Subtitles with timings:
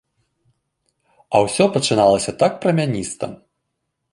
[1.27, 3.25] А ўсё пачыналася так прамяніста!